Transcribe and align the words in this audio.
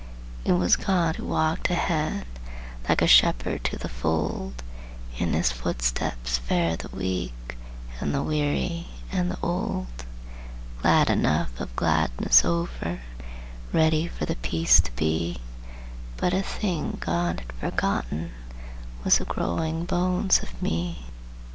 It 0.45 0.53
was 0.53 0.77
God 0.77 1.17
who 1.17 1.25
walked 1.27 1.69
ahead, 1.69 2.25
Like 2.89 3.03
a 3.03 3.07
shepherd 3.07 3.63
to 3.65 3.77
the 3.77 3.87
fold; 3.87 4.63
In 5.19 5.33
his 5.33 5.51
footsteps 5.51 6.39
fared 6.39 6.79
the 6.79 6.87
weak, 6.89 7.55
And 7.99 8.11
the 8.11 8.23
weary 8.23 8.87
and 9.11 9.29
the 9.29 9.37
old, 9.43 10.05
Glad 10.81 11.11
enough 11.11 11.51
of 11.59 11.75
gladness 11.75 12.43
over, 12.43 13.01
Ready 13.71 14.07
for 14.07 14.25
the 14.25 14.37
peace 14.37 14.79
to 14.81 14.91
be, 14.93 15.37
But 16.17 16.33
a 16.33 16.41
thing 16.41 16.97
God 16.99 17.41
had 17.41 17.51
forgotten 17.59 18.31
Was 19.03 19.19
the 19.19 19.25
growing 19.25 19.85
bones 19.85 20.41
of 20.41 20.59
me. 20.63 21.05